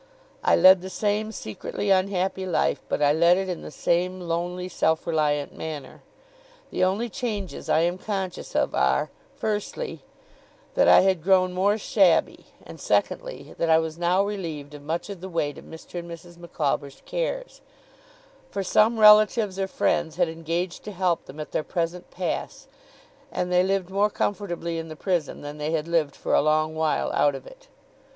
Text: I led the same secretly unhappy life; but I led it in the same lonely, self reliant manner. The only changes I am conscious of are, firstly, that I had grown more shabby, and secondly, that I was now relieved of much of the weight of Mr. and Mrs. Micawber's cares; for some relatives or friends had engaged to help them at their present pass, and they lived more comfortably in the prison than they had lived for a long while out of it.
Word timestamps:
I 0.43 0.55
led 0.55 0.81
the 0.81 0.89
same 0.89 1.31
secretly 1.31 1.91
unhappy 1.91 2.43
life; 2.47 2.81
but 2.89 3.03
I 3.03 3.13
led 3.13 3.37
it 3.37 3.47
in 3.47 3.61
the 3.61 3.69
same 3.69 4.19
lonely, 4.19 4.67
self 4.67 5.05
reliant 5.05 5.55
manner. 5.55 6.01
The 6.71 6.83
only 6.83 7.07
changes 7.07 7.69
I 7.69 7.81
am 7.81 7.99
conscious 7.99 8.55
of 8.55 8.73
are, 8.73 9.11
firstly, 9.35 10.01
that 10.73 10.87
I 10.87 11.01
had 11.01 11.21
grown 11.21 11.53
more 11.53 11.77
shabby, 11.77 12.47
and 12.65 12.79
secondly, 12.81 13.53
that 13.59 13.69
I 13.69 13.77
was 13.77 13.99
now 13.99 14.23
relieved 14.23 14.73
of 14.73 14.81
much 14.81 15.07
of 15.11 15.21
the 15.21 15.29
weight 15.29 15.59
of 15.59 15.65
Mr. 15.65 15.99
and 15.99 16.09
Mrs. 16.09 16.35
Micawber's 16.39 17.03
cares; 17.05 17.61
for 18.49 18.63
some 18.63 18.99
relatives 18.99 19.59
or 19.59 19.67
friends 19.67 20.15
had 20.15 20.29
engaged 20.29 20.83
to 20.85 20.93
help 20.93 21.25
them 21.25 21.39
at 21.39 21.51
their 21.51 21.61
present 21.63 22.09
pass, 22.09 22.67
and 23.31 23.51
they 23.51 23.61
lived 23.61 23.91
more 23.91 24.09
comfortably 24.09 24.79
in 24.79 24.87
the 24.87 24.95
prison 24.95 25.41
than 25.41 25.59
they 25.59 25.69
had 25.73 25.87
lived 25.87 26.15
for 26.15 26.33
a 26.33 26.41
long 26.41 26.73
while 26.73 27.11
out 27.13 27.35
of 27.35 27.45
it. 27.45 27.67